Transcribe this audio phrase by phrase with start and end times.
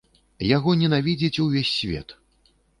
[0.51, 2.19] Яго ненавідзіць увесь свет.